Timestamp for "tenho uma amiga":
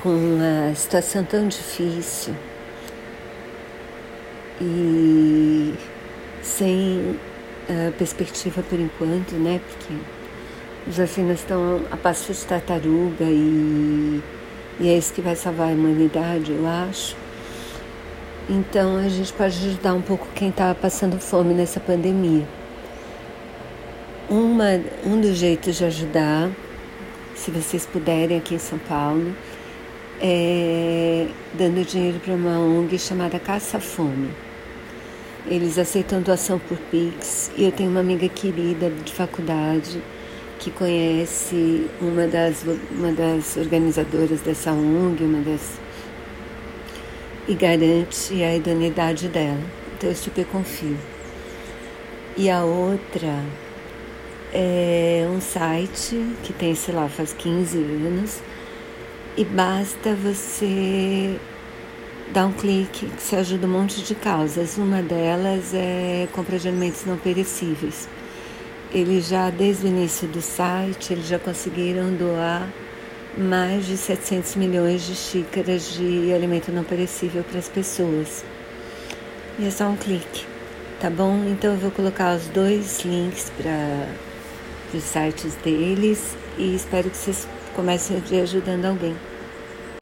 37.72-38.28